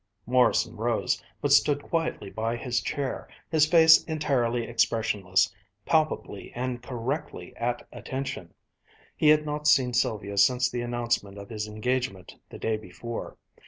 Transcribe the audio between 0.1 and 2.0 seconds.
Morrison rose, but stood